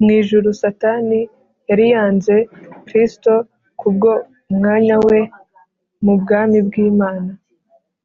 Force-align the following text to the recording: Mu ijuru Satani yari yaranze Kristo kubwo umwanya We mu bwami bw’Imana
Mu 0.00 0.08
ijuru 0.20 0.48
Satani 0.62 1.20
yari 1.68 1.84
yaranze 1.92 2.36
Kristo 2.86 3.32
kubwo 3.80 4.10
umwanya 4.50 4.96
We 5.06 5.18
mu 6.04 6.14
bwami 6.20 6.58
bw’Imana 6.66 7.30